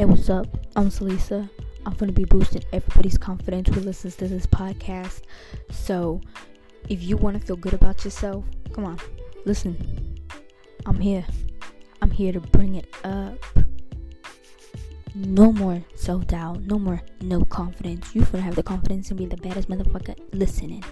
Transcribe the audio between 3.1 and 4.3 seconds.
confidence who listens to